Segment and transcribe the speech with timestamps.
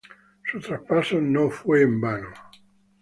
[0.51, 2.29] Su traspaso no fue en vano.